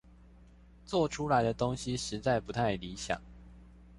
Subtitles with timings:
[0.83, 3.21] 做出來的東西實在不太理想